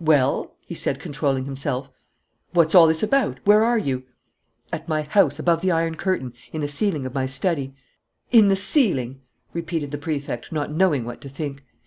[0.00, 1.90] "Well?" he said, controlling himself.
[2.52, 3.40] "What's all this about?
[3.44, 4.04] Where are you?"
[4.72, 7.74] "At my house, above the iron curtain, in the ceiling of my study."
[8.32, 9.20] "In the ceiling!"
[9.52, 11.62] repeated the Prefect, not knowing what to think.